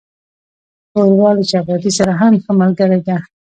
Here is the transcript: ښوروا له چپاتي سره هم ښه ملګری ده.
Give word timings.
ښوروا 0.89 1.29
له 1.37 1.43
چپاتي 1.51 1.91
سره 1.97 2.11
هم 2.21 2.33
ښه 2.43 2.51
ملګری 2.61 2.99
ده. 3.07 3.17